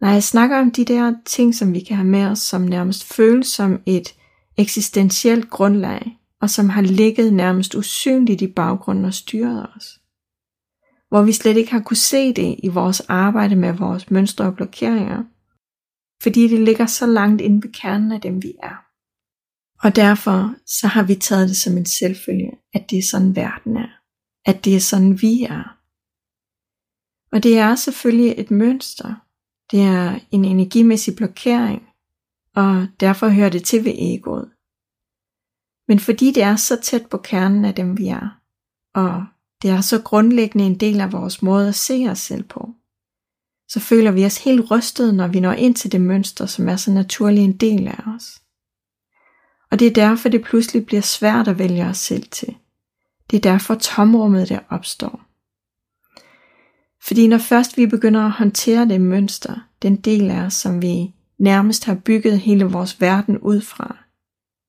Når 0.00 0.08
jeg 0.08 0.22
snakker 0.22 0.60
om 0.60 0.70
de 0.70 0.84
der 0.84 1.14
ting, 1.26 1.54
som 1.54 1.74
vi 1.74 1.80
kan 1.80 1.96
have 1.96 2.08
med 2.08 2.24
os, 2.24 2.38
som 2.38 2.62
nærmest 2.62 3.04
føles 3.04 3.46
som 3.46 3.82
et 3.86 4.14
eksistentielt 4.56 5.50
grundlag, 5.50 6.18
og 6.42 6.50
som 6.50 6.68
har 6.68 6.82
ligget 6.82 7.32
nærmest 7.32 7.74
usynligt 7.74 8.42
i 8.42 8.46
baggrunden 8.46 9.04
og 9.04 9.14
styret 9.14 9.66
os. 9.76 10.00
Hvor 11.08 11.22
vi 11.22 11.32
slet 11.32 11.56
ikke 11.56 11.72
har 11.72 11.80
kunne 11.80 11.96
se 11.96 12.32
det 12.32 12.56
i 12.62 12.68
vores 12.68 13.00
arbejde 13.00 13.56
med 13.56 13.72
vores 13.72 14.10
mønstre 14.10 14.44
og 14.44 14.56
blokeringer, 14.56 15.24
fordi 16.22 16.48
det 16.48 16.60
ligger 16.60 16.86
så 16.86 17.06
langt 17.06 17.40
inde 17.40 17.62
ved 17.62 17.72
kernen 17.72 18.12
af 18.12 18.20
dem, 18.20 18.42
vi 18.42 18.54
er. 18.62 18.84
Og 19.86 19.96
derfor 19.96 20.54
så 20.66 20.86
har 20.86 21.02
vi 21.02 21.14
taget 21.14 21.48
det 21.48 21.56
som 21.56 21.76
en 21.76 21.86
selvfølge, 21.86 22.50
at 22.74 22.90
det 22.90 22.98
er 22.98 23.02
sådan 23.10 23.36
verden 23.36 23.76
er. 23.76 23.88
At 24.44 24.64
det 24.64 24.76
er 24.76 24.80
sådan 24.80 25.22
vi 25.22 25.42
er. 25.42 25.78
Og 27.32 27.42
det 27.42 27.58
er 27.58 27.74
selvfølgelig 27.74 28.34
et 28.38 28.50
mønster. 28.50 29.14
Det 29.70 29.80
er 29.80 30.20
en 30.30 30.44
energimæssig 30.44 31.16
blokering, 31.16 31.82
og 32.54 32.86
derfor 33.00 33.28
hører 33.28 33.48
det 33.48 33.64
til 33.64 33.84
ved 33.84 33.94
egoet. 33.98 34.51
Men 35.92 35.98
fordi 35.98 36.32
det 36.32 36.42
er 36.42 36.56
så 36.56 36.80
tæt 36.80 37.06
på 37.06 37.18
kernen 37.18 37.64
af 37.64 37.74
dem 37.74 37.98
vi 37.98 38.08
er, 38.08 38.40
og 38.94 39.24
det 39.62 39.70
er 39.70 39.80
så 39.80 40.02
grundlæggende 40.02 40.66
en 40.66 40.80
del 40.80 41.00
af 41.00 41.12
vores 41.12 41.42
måde 41.42 41.68
at 41.68 41.74
se 41.74 42.06
os 42.10 42.18
selv 42.18 42.42
på, 42.42 42.74
så 43.68 43.80
føler 43.80 44.10
vi 44.10 44.24
os 44.24 44.44
helt 44.44 44.70
rystet, 44.70 45.14
når 45.14 45.26
vi 45.26 45.40
når 45.40 45.52
ind 45.52 45.74
til 45.74 45.92
det 45.92 46.00
mønster, 46.00 46.46
som 46.46 46.68
er 46.68 46.76
så 46.76 46.90
naturlig 46.90 47.44
en 47.44 47.56
del 47.56 47.88
af 47.88 48.00
os. 48.16 48.42
Og 49.70 49.78
det 49.78 49.86
er 49.86 49.92
derfor, 49.92 50.28
det 50.28 50.42
pludselig 50.42 50.86
bliver 50.86 51.02
svært 51.02 51.48
at 51.48 51.58
vælge 51.58 51.84
os 51.84 51.98
selv 51.98 52.26
til. 52.30 52.56
Det 53.30 53.36
er 53.36 53.50
derfor 53.50 53.74
tomrummet 53.74 54.48
der 54.48 54.60
opstår. 54.68 55.20
Fordi 57.06 57.26
når 57.26 57.38
først 57.38 57.76
vi 57.76 57.86
begynder 57.86 58.20
at 58.24 58.32
håndtere 58.32 58.88
det 58.88 59.00
mønster, 59.00 59.68
den 59.82 59.96
del 59.96 60.30
af 60.30 60.40
os, 60.42 60.54
som 60.54 60.82
vi 60.82 61.14
nærmest 61.38 61.84
har 61.84 61.94
bygget 61.94 62.38
hele 62.40 62.64
vores 62.64 63.00
verden 63.00 63.38
ud 63.38 63.60
fra, 63.60 64.01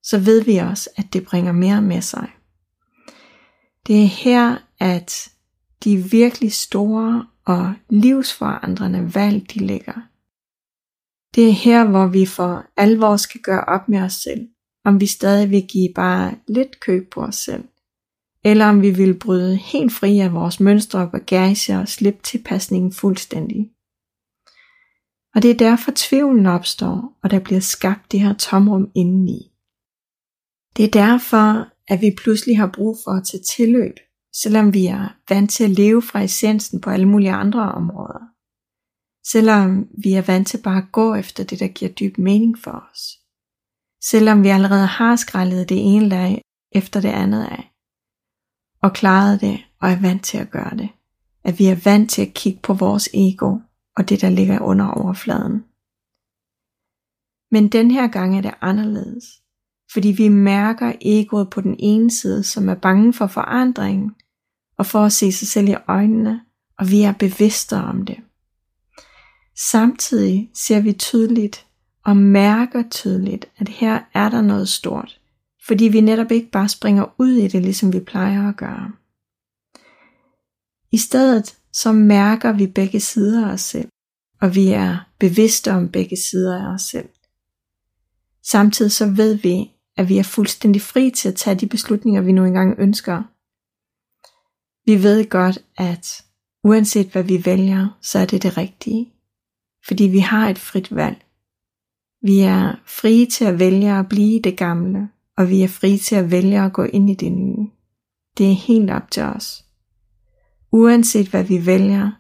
så 0.03 0.19
ved 0.19 0.43
vi 0.43 0.57
også, 0.57 0.89
at 0.95 1.05
det 1.13 1.25
bringer 1.25 1.51
mere 1.51 1.81
med 1.81 2.01
sig. 2.01 2.29
Det 3.88 4.03
er 4.03 4.07
her, 4.07 4.57
at 4.79 5.29
de 5.83 5.98
virkelig 5.98 6.53
store 6.53 7.25
og 7.45 7.74
livsforandrende 7.89 9.15
valg, 9.15 9.53
de 9.53 9.60
ligger. 9.60 10.01
Det 11.36 11.50
er 11.50 11.53
her, 11.53 11.86
hvor 11.86 12.07
vi 12.07 12.25
for 12.25 12.65
alvor 12.77 13.17
skal 13.17 13.41
gøre 13.41 13.63
op 13.63 13.89
med 13.89 14.01
os 14.01 14.13
selv, 14.13 14.48
om 14.86 15.00
vi 15.00 15.05
stadig 15.05 15.51
vil 15.51 15.67
give 15.67 15.89
bare 15.95 16.36
lidt 16.48 16.79
køb 16.79 17.12
på 17.12 17.22
os 17.22 17.36
selv, 17.36 17.63
eller 18.43 18.65
om 18.65 18.81
vi 18.81 18.91
vil 18.91 19.19
bryde 19.19 19.55
helt 19.55 19.93
fri 19.93 20.19
af 20.19 20.33
vores 20.33 20.60
mønstre 20.60 21.00
og 21.00 21.12
bagage 21.12 21.79
og 21.79 21.88
slippe 21.88 22.19
tilpasningen 22.24 22.93
fuldstændig. 22.93 23.69
Og 25.36 25.41
det 25.41 25.51
er 25.51 25.57
derfor 25.57 25.91
tvivlen 25.95 26.45
opstår, 26.45 27.17
og 27.24 27.31
der 27.31 27.39
bliver 27.39 27.60
skabt 27.60 28.12
det 28.12 28.19
her 28.19 28.33
tomrum 28.33 28.91
indeni. 28.95 29.52
Det 30.77 30.86
er 30.86 30.92
derfor, 30.92 31.68
at 31.88 32.01
vi 32.01 32.15
pludselig 32.18 32.58
har 32.58 32.72
brug 32.74 32.98
for 33.03 33.12
at 33.12 33.25
tage 33.27 33.44
tilløb, 33.56 33.98
selvom 34.36 34.74
vi 34.74 34.86
er 34.86 35.18
vant 35.30 35.51
til 35.51 35.63
at 35.63 35.70
leve 35.70 36.01
fra 36.01 36.22
essensen 36.22 36.82
på 36.82 36.89
alle 36.89 37.08
mulige 37.08 37.32
andre 37.32 37.72
områder. 37.72 38.34
Selvom 39.32 39.88
vi 40.03 40.13
er 40.13 40.22
vant 40.22 40.48
til 40.48 40.62
bare 40.63 40.77
at 40.77 40.92
gå 40.92 41.15
efter 41.15 41.44
det, 41.44 41.60
der 41.60 41.68
giver 41.68 41.92
dyb 41.92 42.18
mening 42.18 42.60
for 42.60 42.86
os. 42.92 43.01
Selvom 44.03 44.44
vi 44.44 44.50
allerede 44.50 44.88
har 44.88 45.15
skrællet 45.15 45.70
det 45.70 45.77
ene 45.80 46.10
lag 46.10 46.42
efter 46.72 47.01
det 47.01 47.10
andet 47.10 47.44
af. 47.44 47.72
Og 48.82 48.94
klaret 48.94 49.42
det 49.42 49.60
og 49.82 49.89
er 49.89 50.01
vant 50.01 50.24
til 50.25 50.38
at 50.38 50.51
gøre 50.51 50.77
det. 50.77 50.89
At 51.44 51.60
vi 51.60 51.65
er 51.65 51.82
vant 51.84 52.12
til 52.12 52.22
at 52.22 52.34
kigge 52.34 52.60
på 52.63 52.74
vores 52.74 53.10
ego 53.13 53.58
og 53.98 54.10
det, 54.10 54.22
der 54.22 54.30
ligger 54.30 54.60
under 54.60 54.88
overfladen. 54.88 55.63
Men 57.51 57.70
den 57.72 57.92
her 57.92 58.08
gang 58.08 58.38
er 58.38 58.42
det 58.42 58.53
anderledes 58.62 59.42
fordi 59.93 60.07
vi 60.07 60.27
mærker 60.27 60.93
egoet 61.01 61.50
på 61.50 61.62
den 61.62 61.75
ene 61.79 62.12
side, 62.12 62.43
som 62.43 62.69
er 62.69 62.75
bange 62.75 63.13
for 63.13 63.27
forandringen, 63.27 64.12
og 64.77 64.85
for 64.85 65.00
at 65.00 65.13
se 65.13 65.31
sig 65.31 65.47
selv 65.47 65.69
i 65.69 65.75
øjnene, 65.88 66.41
og 66.79 66.91
vi 66.91 67.01
er 67.01 67.13
bevidste 67.13 67.75
om 67.75 68.05
det. 68.05 68.17
Samtidig 69.55 70.51
ser 70.53 70.79
vi 70.79 70.93
tydeligt 70.93 71.65
og 72.05 72.17
mærker 72.17 72.83
tydeligt, 72.89 73.45
at 73.57 73.69
her 73.69 74.00
er 74.13 74.29
der 74.29 74.41
noget 74.41 74.69
stort, 74.69 75.19
fordi 75.67 75.85
vi 75.85 76.01
netop 76.01 76.31
ikke 76.31 76.51
bare 76.51 76.69
springer 76.69 77.15
ud 77.17 77.31
i 77.31 77.47
det, 77.47 77.62
ligesom 77.62 77.93
vi 77.93 78.00
plejer 78.00 78.50
at 78.50 78.57
gøre. 78.57 78.91
I 80.91 80.97
stedet 80.97 81.57
så 81.73 81.91
mærker 81.91 82.51
vi 82.51 82.67
begge 82.67 83.00
sider 83.00 83.47
af 83.47 83.53
os 83.53 83.62
selv, 83.62 83.89
og 84.41 84.55
vi 84.55 84.67
er 84.67 85.09
bevidste 85.19 85.71
om 85.71 85.89
begge 85.89 86.17
sider 86.17 86.57
af 86.57 86.73
os 86.73 86.81
selv. 86.81 87.09
Samtidig 88.43 88.91
så 88.91 89.05
ved 89.05 89.35
vi, 89.35 89.73
at 89.97 90.09
vi 90.09 90.17
er 90.17 90.23
fuldstændig 90.23 90.81
fri 90.81 91.12
til 91.12 91.29
at 91.29 91.35
tage 91.35 91.55
de 91.55 91.67
beslutninger, 91.67 92.21
vi 92.21 92.31
nu 92.31 92.45
engang 92.45 92.75
ønsker. 92.79 93.23
Vi 94.85 95.03
ved 95.03 95.29
godt, 95.29 95.59
at 95.77 96.25
uanset 96.63 97.07
hvad 97.07 97.23
vi 97.23 97.45
vælger, 97.45 97.97
så 98.01 98.19
er 98.19 98.25
det 98.25 98.43
det 98.43 98.57
rigtige. 98.57 99.13
Fordi 99.88 100.03
vi 100.03 100.19
har 100.19 100.50
et 100.50 100.59
frit 100.59 100.95
valg. 100.95 101.25
Vi 102.21 102.39
er 102.39 102.75
frie 102.85 103.25
til 103.25 103.45
at 103.45 103.59
vælge 103.59 103.91
at 103.91 104.09
blive 104.09 104.41
det 104.41 104.57
gamle, 104.57 105.09
og 105.38 105.50
vi 105.50 105.63
er 105.63 105.67
frie 105.67 105.97
til 105.97 106.15
at 106.15 106.31
vælge 106.31 106.62
at 106.62 106.73
gå 106.73 106.83
ind 106.83 107.09
i 107.09 107.13
det 107.13 107.31
nye. 107.31 107.67
Det 108.38 108.51
er 108.51 108.55
helt 108.55 108.89
op 108.89 109.12
til 109.12 109.23
os. 109.23 109.65
Uanset 110.71 111.27
hvad 111.27 111.43
vi 111.43 111.65
vælger, 111.65 112.12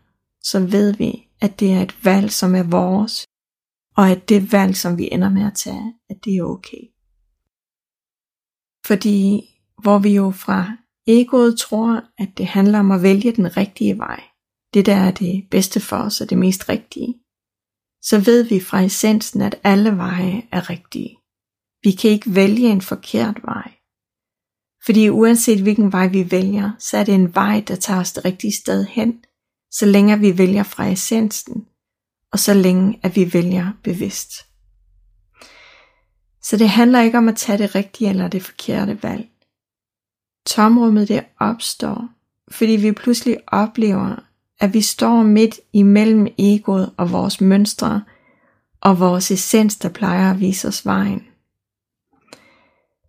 så 0.41 0.59
ved 0.59 0.93
vi, 0.93 1.27
at 1.41 1.59
det 1.59 1.73
er 1.73 1.81
et 1.81 2.05
valg, 2.05 2.31
som 2.31 2.55
er 2.55 2.63
vores, 2.63 3.25
og 3.97 4.09
at 4.09 4.29
det 4.29 4.51
valg, 4.51 4.75
som 4.75 4.97
vi 4.97 5.09
ender 5.11 5.29
med 5.29 5.45
at 5.45 5.53
tage, 5.53 5.93
at 6.09 6.17
det 6.25 6.37
er 6.37 6.43
okay. 6.43 6.92
Fordi 8.85 9.49
hvor 9.81 9.99
vi 9.99 10.15
jo 10.15 10.31
fra 10.31 10.77
egoet 11.07 11.59
tror, 11.59 12.03
at 12.17 12.29
det 12.37 12.45
handler 12.45 12.79
om 12.79 12.91
at 12.91 13.03
vælge 13.03 13.31
den 13.31 13.57
rigtige 13.57 13.97
vej, 13.97 14.23
det 14.73 14.85
der 14.85 14.95
er 14.95 15.11
det 15.11 15.47
bedste 15.51 15.79
for 15.79 15.97
os 15.97 16.21
og 16.21 16.29
det 16.29 16.37
mest 16.37 16.69
rigtige, 16.69 17.15
så 18.01 18.19
ved 18.19 18.43
vi 18.43 18.59
fra 18.59 18.81
essensen, 18.81 19.41
at 19.41 19.59
alle 19.63 19.97
veje 19.97 20.47
er 20.51 20.69
rigtige. 20.69 21.17
Vi 21.83 21.91
kan 21.91 22.11
ikke 22.11 22.35
vælge 22.35 22.69
en 22.69 22.81
forkert 22.81 23.39
vej. 23.43 23.71
Fordi 24.85 25.09
uanset 25.09 25.61
hvilken 25.61 25.91
vej 25.91 26.07
vi 26.07 26.31
vælger, 26.31 26.71
så 26.79 26.97
er 26.97 27.03
det 27.03 27.15
en 27.15 27.35
vej, 27.35 27.63
der 27.67 27.75
tager 27.75 27.99
os 27.99 28.11
det 28.13 28.25
rigtige 28.25 28.53
sted 28.53 28.85
hen, 28.85 29.23
så 29.71 29.85
længe 29.85 30.19
vi 30.19 30.37
vælger 30.37 30.63
fra 30.63 30.87
essensen, 30.87 31.67
og 32.31 32.39
så 32.39 32.53
længe 32.53 32.99
at 33.03 33.15
vi 33.15 33.33
vælger 33.33 33.71
bevidst. 33.83 34.52
Så 36.43 36.57
det 36.57 36.69
handler 36.69 37.01
ikke 37.01 37.17
om 37.17 37.29
at 37.29 37.35
tage 37.35 37.57
det 37.57 37.75
rigtige 37.75 38.09
eller 38.09 38.27
det 38.27 38.43
forkerte 38.43 39.03
valg. 39.03 39.29
Tomrummet 40.45 41.07
det 41.07 41.25
opstår, 41.39 42.09
fordi 42.51 42.71
vi 42.71 42.91
pludselig 42.91 43.37
oplever, 43.47 44.15
at 44.59 44.73
vi 44.73 44.81
står 44.81 45.23
midt 45.23 45.59
imellem 45.73 46.27
egoet 46.37 46.93
og 46.97 47.11
vores 47.11 47.41
mønstre, 47.41 48.03
og 48.81 48.99
vores 48.99 49.31
essens, 49.31 49.75
der 49.75 49.89
plejer 49.89 50.31
at 50.31 50.39
vise 50.39 50.67
os 50.67 50.85
vejen. 50.85 51.23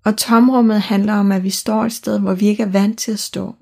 Og 0.05 0.17
tomrummet 0.17 0.81
handler 0.81 1.15
om, 1.15 1.33
at 1.33 1.45
vi 1.45 1.51
står 1.51 1.85
et 1.85 1.93
sted, 1.93 2.21
hvor 2.21 2.35
vi 2.35 2.47
ikke 2.47 2.63
er 2.63 2.69
vant 2.71 2.99
til 2.99 3.13
at 3.13 3.19
stå. 3.19 3.55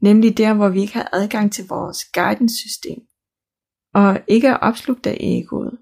Nemlig 0.00 0.38
der, 0.38 0.54
hvor 0.54 0.68
vi 0.68 0.80
ikke 0.80 0.92
har 0.92 1.08
adgang 1.12 1.52
til 1.52 1.68
vores 1.68 2.04
guidance 2.04 2.56
system, 2.56 3.02
og 3.94 4.20
ikke 4.28 4.48
er 4.48 4.56
opslugt 4.56 5.06
af 5.06 5.16
egoet, 5.20 5.78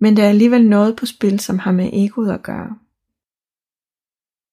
men 0.00 0.16
der 0.16 0.24
er 0.24 0.28
alligevel 0.28 0.68
noget 0.68 0.96
på 0.96 1.06
spil, 1.06 1.40
som 1.40 1.58
har 1.58 1.72
med 1.72 1.90
egoet 1.92 2.32
at 2.32 2.42
gøre. 2.42 2.76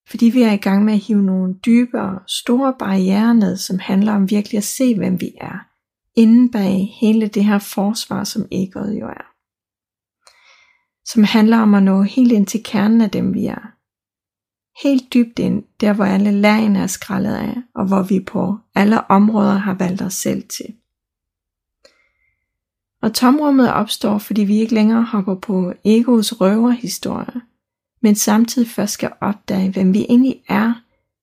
Fordi 0.09 0.25
vi 0.25 0.41
er 0.41 0.51
i 0.51 0.57
gang 0.57 0.85
med 0.85 0.93
at 0.93 0.99
hive 0.99 1.23
nogle 1.23 1.53
dybere, 1.65 2.19
store 2.27 2.73
barriere 2.79 3.35
ned, 3.35 3.57
som 3.57 3.79
handler 3.79 4.13
om 4.13 4.29
virkelig 4.29 4.57
at 4.57 4.63
se, 4.63 4.95
hvem 4.97 5.21
vi 5.21 5.31
er, 5.41 5.67
inden 6.15 6.51
bag 6.51 6.97
hele 7.01 7.27
det 7.27 7.45
her 7.45 7.59
forsvar, 7.59 8.23
som 8.23 8.47
egoet 8.51 8.99
jo 8.99 9.07
er. 9.07 9.27
Som 11.05 11.23
handler 11.23 11.57
om 11.57 11.73
at 11.73 11.83
nå 11.83 12.01
helt 12.01 12.31
ind 12.31 12.45
til 12.45 12.63
kernen 12.63 13.01
af 13.01 13.11
dem, 13.11 13.33
vi 13.33 13.45
er. 13.45 13.73
Helt 14.87 15.13
dybt 15.13 15.39
ind, 15.39 15.63
der 15.81 15.93
hvor 15.93 16.05
alle 16.05 16.31
lagene 16.31 16.79
er 16.79 16.87
skrællet 16.87 17.35
af, 17.35 17.55
og 17.75 17.87
hvor 17.87 18.03
vi 18.03 18.19
på 18.19 18.57
alle 18.75 19.11
områder 19.11 19.53
har 19.53 19.73
valgt 19.73 20.01
os 20.01 20.13
selv 20.13 20.43
til. 20.49 20.75
Og 23.01 23.13
tomrummet 23.13 23.73
opstår, 23.73 24.17
fordi 24.17 24.43
vi 24.43 24.59
ikke 24.59 24.73
længere 24.73 25.03
hopper 25.03 25.35
på 25.35 25.73
egoets 25.85 26.41
røverhistorie, 26.41 27.41
men 28.01 28.15
samtidig 28.15 28.67
først 28.67 28.93
skal 28.93 29.11
opdage, 29.21 29.71
hvem 29.71 29.93
vi 29.93 30.05
egentlig 30.09 30.41
er, 30.49 30.73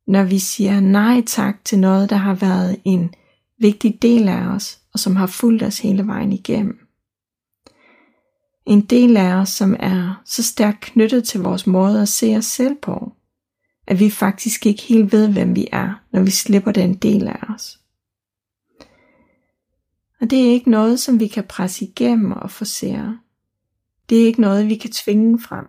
når 0.06 0.22
vi 0.22 0.38
siger 0.38 0.80
nej 0.80 1.22
tak 1.26 1.64
til 1.64 1.78
noget, 1.78 2.10
der 2.10 2.16
har 2.16 2.34
været 2.34 2.80
en 2.84 3.14
vigtig 3.58 3.98
del 4.02 4.28
af 4.28 4.46
os, 4.46 4.78
og 4.92 4.98
som 4.98 5.16
har 5.16 5.26
fulgt 5.26 5.62
os 5.62 5.78
hele 5.78 6.06
vejen 6.06 6.32
igennem. 6.32 6.78
En 8.66 8.80
del 8.80 9.16
af 9.16 9.34
os, 9.34 9.48
som 9.48 9.76
er 9.78 10.22
så 10.24 10.42
stærkt 10.42 10.80
knyttet 10.80 11.24
til 11.24 11.40
vores 11.40 11.66
måde 11.66 12.02
at 12.02 12.08
se 12.08 12.36
os 12.36 12.44
selv 12.44 12.74
på, 12.82 13.12
at 13.86 14.00
vi 14.00 14.10
faktisk 14.10 14.66
ikke 14.66 14.82
helt 14.82 15.12
ved, 15.12 15.28
hvem 15.28 15.56
vi 15.56 15.68
er, 15.72 16.00
når 16.12 16.22
vi 16.22 16.30
slipper 16.30 16.72
den 16.72 16.94
del 16.94 17.28
af 17.28 17.38
os. 17.54 17.78
Og 20.24 20.30
det 20.30 20.46
er 20.46 20.50
ikke 20.50 20.70
noget, 20.70 21.00
som 21.00 21.20
vi 21.20 21.26
kan 21.26 21.44
presse 21.44 21.84
igennem 21.84 22.32
og 22.32 22.50
forsære. 22.50 23.18
Det 24.08 24.22
er 24.22 24.26
ikke 24.26 24.40
noget, 24.40 24.68
vi 24.68 24.76
kan 24.76 24.90
tvinge 24.90 25.40
frem. 25.40 25.66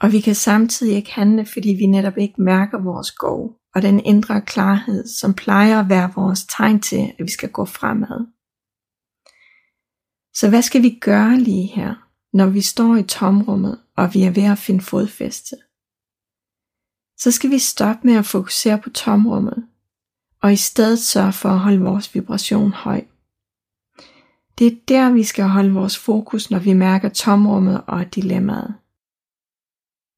Og 0.00 0.12
vi 0.12 0.20
kan 0.20 0.34
samtidig 0.34 0.96
ikke 0.96 1.12
handle, 1.12 1.46
fordi 1.46 1.68
vi 1.68 1.86
netop 1.86 2.18
ikke 2.18 2.42
mærker 2.42 2.78
vores 2.78 3.10
go 3.10 3.50
og 3.74 3.82
den 3.82 4.00
indre 4.00 4.40
klarhed, 4.40 5.06
som 5.06 5.34
plejer 5.34 5.80
at 5.80 5.88
være 5.88 6.12
vores 6.14 6.44
tegn 6.44 6.80
til, 6.80 7.12
at 7.18 7.24
vi 7.24 7.30
skal 7.30 7.50
gå 7.50 7.64
fremad. 7.64 8.26
Så 10.34 10.48
hvad 10.48 10.62
skal 10.62 10.82
vi 10.82 10.98
gøre 11.00 11.38
lige 11.38 11.66
her, 11.66 11.94
når 12.32 12.46
vi 12.46 12.60
står 12.60 12.96
i 12.96 13.02
tomrummet, 13.02 13.80
og 13.96 14.14
vi 14.14 14.22
er 14.22 14.30
ved 14.30 14.44
at 14.44 14.58
finde 14.58 14.80
fodfæste? 14.80 15.56
Så 17.18 17.30
skal 17.30 17.50
vi 17.50 17.58
stoppe 17.58 18.06
med 18.06 18.14
at 18.14 18.26
fokusere 18.26 18.78
på 18.78 18.90
tomrummet, 18.90 19.66
og 20.42 20.52
i 20.52 20.56
stedet 20.56 20.98
sørge 20.98 21.32
for 21.32 21.48
at 21.48 21.58
holde 21.58 21.80
vores 21.80 22.14
vibration 22.14 22.72
høj. 22.72 23.04
Det 24.58 24.66
er 24.66 24.76
der, 24.88 25.12
vi 25.12 25.24
skal 25.24 25.44
holde 25.44 25.72
vores 25.72 25.98
fokus, 25.98 26.50
når 26.50 26.58
vi 26.58 26.72
mærker 26.72 27.08
tomrummet 27.08 27.84
og 27.86 28.14
dilemmaet. 28.14 28.74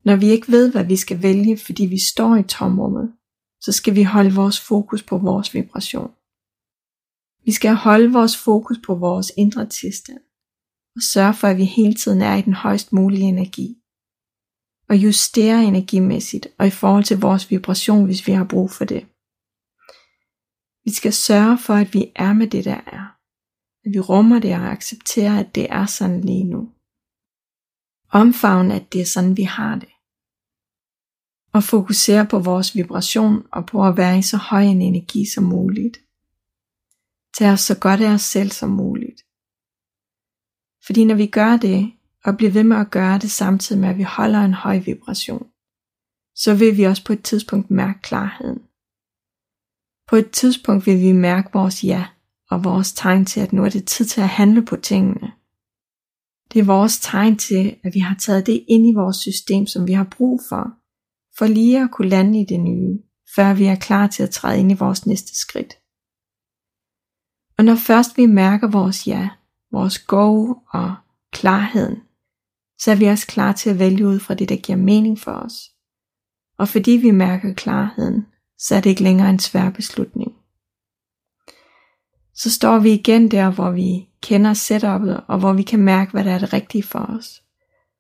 Når 0.05 0.17
vi 0.17 0.27
ikke 0.27 0.53
ved, 0.53 0.73
hvad 0.73 0.85
vi 0.85 0.97
skal 0.97 1.23
vælge, 1.23 1.59
fordi 1.59 1.87
vi 1.87 1.99
står 1.99 2.37
i 2.37 2.43
tomrummet, 2.43 3.13
så 3.61 3.73
skal 3.73 3.95
vi 3.95 4.03
holde 4.03 4.35
vores 4.35 4.61
fokus 4.61 5.03
på 5.03 5.19
vores 5.19 5.55
vibration. 5.55 6.11
Vi 7.45 7.53
skal 7.53 7.75
holde 7.75 8.13
vores 8.13 8.37
fokus 8.37 8.79
på 8.87 8.95
vores 8.95 9.33
indre 9.37 9.67
tilstand 9.67 10.21
og 10.97 11.03
sørge 11.03 11.35
for, 11.35 11.49
at 11.49 11.57
vi 11.57 11.65
hele 11.65 11.95
tiden 11.95 12.23
er 12.23 12.35
i 12.37 12.43
den 12.43 12.53
højst 12.53 12.93
mulige 12.93 13.23
energi. 13.23 13.77
Og 14.89 14.97
justere 14.97 15.65
energimæssigt 15.65 16.47
og 16.59 16.67
i 16.67 16.71
forhold 16.71 17.05
til 17.05 17.21
vores 17.21 17.51
vibration, 17.51 18.05
hvis 18.05 18.27
vi 18.27 18.33
har 18.33 18.45
brug 18.45 18.71
for 18.71 18.85
det. 18.85 19.07
Vi 20.85 20.93
skal 20.93 21.13
sørge 21.13 21.59
for, 21.59 21.75
at 21.75 21.95
vi 21.95 22.13
er 22.17 22.33
med 22.33 22.47
det, 22.47 22.65
der 22.65 22.81
er. 22.87 23.18
At 23.89 23.95
vi 23.95 24.01
rummer 24.01 24.39
det 24.39 24.55
og 24.55 24.71
accepterer, 24.71 25.39
at 25.41 25.55
det 25.55 25.67
er 25.71 25.87
sådan 25.87 26.21
lige 26.21 26.45
nu. 26.45 26.73
Omfavne, 28.11 28.75
at 28.75 28.93
det 28.93 29.01
er 29.01 29.07
sådan, 29.07 29.37
vi 29.37 29.43
har 29.43 29.75
det 29.75 29.89
og 31.53 31.63
fokusere 31.63 32.27
på 32.27 32.39
vores 32.39 32.77
vibration 32.77 33.47
og 33.53 33.67
på 33.67 33.87
at 33.87 33.97
være 33.97 34.19
i 34.19 34.23
så 34.23 34.37
høj 34.37 34.63
en 34.63 34.83
energi 34.83 35.27
som 35.35 35.45
muligt. 35.45 35.97
Tag 37.37 37.53
os 37.53 37.61
så 37.61 37.79
godt 37.79 38.01
af 38.01 38.13
os 38.13 38.23
selv 38.23 38.51
som 38.51 38.71
muligt. 38.71 39.21
Fordi 40.87 41.05
når 41.05 41.15
vi 41.15 41.27
gør 41.27 41.57
det, 41.57 41.93
og 42.25 42.37
bliver 42.37 42.53
ved 42.53 42.65
med 42.65 42.77
at 42.77 42.91
gøre 42.91 43.19
det 43.19 43.31
samtidig 43.31 43.81
med, 43.81 43.89
at 43.89 43.99
vi 43.99 44.03
holder 44.03 44.41
en 44.45 44.55
høj 44.55 44.79
vibration, 44.79 45.51
så 46.35 46.55
vil 46.55 46.77
vi 46.77 46.83
også 46.83 47.05
på 47.05 47.13
et 47.13 47.23
tidspunkt 47.23 47.71
mærke 47.71 48.01
klarheden. 48.03 48.63
På 50.09 50.17
et 50.17 50.31
tidspunkt 50.31 50.87
vil 50.87 51.01
vi 51.01 51.13
mærke 51.13 51.51
vores 51.53 51.85
ja 51.85 52.07
og 52.51 52.65
vores 52.65 52.93
tegn 52.93 53.25
til, 53.25 53.41
at 53.41 53.53
nu 53.53 53.65
er 53.65 53.69
det 53.69 53.85
tid 53.85 54.05
til 54.05 54.21
at 54.21 54.29
handle 54.29 54.65
på 54.65 54.77
tingene. 54.77 55.33
Det 56.53 56.61
er 56.61 56.65
vores 56.65 56.99
tegn 56.99 57.37
til, 57.37 57.77
at 57.85 57.95
vi 57.95 57.99
har 57.99 58.15
taget 58.15 58.47
det 58.47 58.65
ind 58.69 58.87
i 58.87 58.95
vores 58.95 59.17
system, 59.17 59.67
som 59.67 59.87
vi 59.87 59.93
har 59.93 60.09
brug 60.17 60.41
for, 60.49 60.73
for 61.39 61.47
lige 61.47 61.83
at 61.83 61.91
kunne 61.91 62.09
lande 62.09 62.41
i 62.41 62.45
det 62.45 62.61
nye, 62.61 62.99
før 63.37 63.55
vi 63.55 63.65
er 63.65 63.75
klar 63.75 64.07
til 64.07 64.23
at 64.23 64.31
træde 64.31 64.61
ind 64.61 64.73
i 64.73 64.75
vores 64.75 65.07
næste 65.07 65.41
skridt. 65.41 65.75
Og 67.59 67.65
når 67.65 67.75
først 67.75 68.17
vi 68.17 68.27
mærker 68.27 68.71
vores 68.71 69.07
ja, 69.07 69.29
vores 69.73 69.99
go 69.99 70.55
og 70.73 70.95
klarheden, 71.33 71.97
så 72.81 72.91
er 72.91 72.97
vi 72.97 73.05
også 73.05 73.27
klar 73.27 73.53
til 73.53 73.71
at 73.71 73.79
vælge 73.79 74.07
ud 74.07 74.21
fra 74.21 74.35
det, 74.35 74.49
der 74.49 74.57
giver 74.57 74.79
mening 74.79 75.19
for 75.19 75.33
os. 75.33 75.55
Og 76.59 76.69
fordi 76.69 76.91
vi 76.91 77.11
mærker 77.11 77.55
klarheden, 77.55 78.27
så 78.59 78.75
er 78.75 78.81
det 78.81 78.91
ikke 78.91 79.03
længere 79.03 79.31
en 79.31 79.39
svær 79.39 79.71
beslutning. 79.71 80.38
Så 82.39 82.51
står 82.51 82.79
vi 82.79 82.93
igen 82.93 83.31
der, 83.31 83.51
hvor 83.51 83.71
vi 83.71 84.09
kender 84.23 84.55
setupet, 84.55 85.21
og 85.29 85.39
hvor 85.39 85.53
vi 85.53 85.63
kan 85.63 85.81
mærke, 85.81 86.11
hvad 86.11 86.25
der 86.25 86.31
er 86.31 86.39
det 86.39 86.53
rigtige 86.53 86.83
for 86.83 86.99
os 86.99 87.43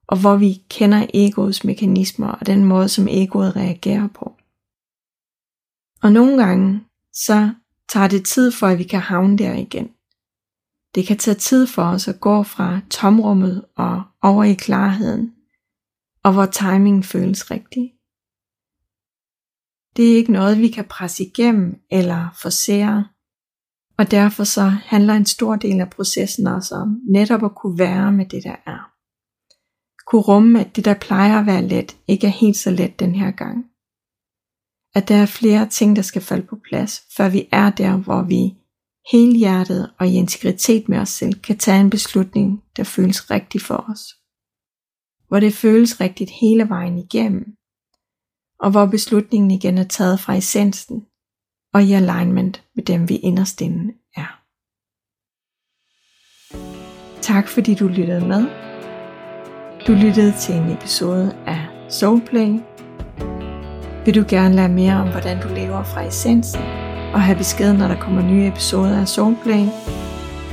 og 0.08 0.20
hvor 0.20 0.36
vi 0.36 0.62
kender 0.70 1.06
egoets 1.14 1.64
mekanismer 1.64 2.28
og 2.28 2.46
den 2.46 2.64
måde, 2.64 2.88
som 2.88 3.08
egoet 3.08 3.56
reagerer 3.56 4.08
på. 4.08 4.36
Og 6.02 6.12
nogle 6.12 6.44
gange, 6.44 6.84
så 7.12 7.50
tager 7.88 8.08
det 8.08 8.26
tid 8.26 8.52
for, 8.52 8.66
at 8.66 8.78
vi 8.78 8.84
kan 8.84 9.00
havne 9.00 9.38
der 9.38 9.54
igen. 9.54 9.90
Det 10.94 11.06
kan 11.06 11.18
tage 11.18 11.34
tid 11.34 11.66
for 11.66 11.82
os 11.82 12.08
at 12.08 12.20
gå 12.20 12.42
fra 12.42 12.80
tomrummet 12.90 13.64
og 13.76 14.02
over 14.22 14.44
i 14.44 14.54
klarheden, 14.54 15.34
og 16.22 16.32
hvor 16.32 16.46
timingen 16.46 17.02
føles 17.02 17.50
rigtig. 17.50 17.92
Det 19.96 20.12
er 20.12 20.16
ikke 20.16 20.32
noget, 20.32 20.58
vi 20.58 20.68
kan 20.68 20.84
presse 20.84 21.24
igennem 21.24 21.80
eller 21.90 22.28
forsere, 22.42 23.08
og 23.98 24.10
derfor 24.10 24.44
så 24.44 24.62
handler 24.62 25.14
en 25.14 25.26
stor 25.26 25.56
del 25.56 25.80
af 25.80 25.90
processen 25.90 26.46
også 26.46 26.74
om 26.74 27.00
netop 27.10 27.44
at 27.44 27.54
kunne 27.54 27.78
være 27.78 28.12
med 28.12 28.26
det, 28.26 28.44
der 28.44 28.56
er 28.66 28.98
kunne 30.08 30.22
rumme, 30.22 30.60
at 30.60 30.76
det 30.76 30.84
der 30.84 30.94
plejer 30.94 31.40
at 31.40 31.46
være 31.46 31.68
let, 31.68 31.96
ikke 32.06 32.26
er 32.26 32.30
helt 32.30 32.56
så 32.56 32.70
let 32.70 33.00
den 33.00 33.14
her 33.14 33.30
gang. 33.30 33.64
At 34.94 35.08
der 35.08 35.16
er 35.16 35.26
flere 35.26 35.68
ting, 35.68 35.96
der 35.96 36.02
skal 36.02 36.22
falde 36.22 36.46
på 36.46 36.56
plads, 36.68 37.02
før 37.16 37.28
vi 37.28 37.48
er 37.52 37.70
der, 37.70 37.96
hvor 37.96 38.22
vi 38.22 38.54
helhjertet 39.12 39.92
og 39.98 40.06
i 40.08 40.14
integritet 40.14 40.88
med 40.88 40.98
os 40.98 41.08
selv 41.08 41.40
kan 41.40 41.58
tage 41.58 41.80
en 41.80 41.90
beslutning, 41.90 42.62
der 42.76 42.84
føles 42.84 43.30
rigtig 43.30 43.60
for 43.60 43.84
os. 43.92 44.02
Hvor 45.28 45.40
det 45.40 45.54
føles 45.54 46.00
rigtigt 46.00 46.30
hele 46.40 46.68
vejen 46.68 46.98
igennem, 46.98 47.44
og 48.60 48.70
hvor 48.70 48.86
beslutningen 48.86 49.50
igen 49.50 49.78
er 49.78 49.84
taget 49.84 50.20
fra 50.20 50.34
essensen 50.34 51.06
og 51.74 51.82
i 51.82 51.92
alignment 51.92 52.64
med 52.74 52.84
dem 52.84 53.08
vi 53.08 53.16
inderst 53.16 53.60
inde 53.60 53.92
er. 54.16 54.40
Tak 57.22 57.48
fordi 57.48 57.74
du 57.74 57.88
lyttede 57.88 58.28
med. 58.28 58.46
Du 59.86 59.92
lyttede 59.92 60.32
til 60.40 60.54
en 60.54 60.70
episode 60.70 61.36
af 61.46 61.66
Soulplay. 61.88 62.60
Vil 64.04 64.14
du 64.14 64.24
gerne 64.28 64.56
lære 64.56 64.68
mere 64.68 64.94
om, 64.94 65.10
hvordan 65.10 65.42
du 65.42 65.48
lever 65.48 65.84
fra 65.84 66.02
essensen, 66.02 66.60
og 67.14 67.20
have 67.22 67.38
besked, 67.38 67.72
når 67.72 67.88
der 67.88 68.00
kommer 68.00 68.22
nye 68.22 68.46
episoder 68.46 69.00
af 69.00 69.08
Soulplay, 69.08 69.66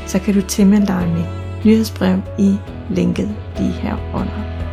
så 0.08 0.20
kan 0.20 0.34
du 0.34 0.42
tilmelde 0.42 0.88
dig 0.88 1.08
mit 1.08 1.66
nyhedsbrev 1.66 2.22
i 2.40 2.56
linket 2.90 3.36
lige 3.58 3.72
herunder. 3.72 4.65